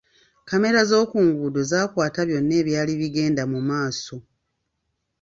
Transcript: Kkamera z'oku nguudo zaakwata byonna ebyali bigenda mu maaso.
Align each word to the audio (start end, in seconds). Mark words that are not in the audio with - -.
Kkamera 0.41 0.81
z'oku 0.89 1.17
nguudo 1.27 1.61
zaakwata 1.71 2.19
byonna 2.27 2.53
ebyali 2.61 2.93
bigenda 3.01 3.43
mu 3.51 3.59
maaso. 3.69 4.15